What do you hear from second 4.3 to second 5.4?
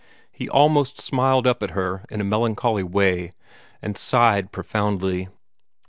profoundly.